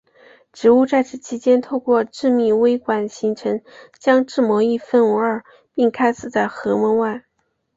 [0.51, 3.61] 植物在此期间透过致密微管形成
[3.99, 7.23] 将质膜一分为二并开始在核膜外。